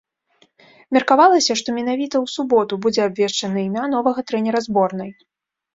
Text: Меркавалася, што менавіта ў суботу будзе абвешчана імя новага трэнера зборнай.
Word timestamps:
Меркавалася, 0.97 1.57
што 1.61 1.69
менавіта 1.77 2.15
ў 2.23 2.35
суботу 2.37 2.73
будзе 2.87 3.01
абвешчана 3.09 3.57
імя 3.67 3.85
новага 3.97 4.19
трэнера 4.33 4.59
зборнай. 4.71 5.11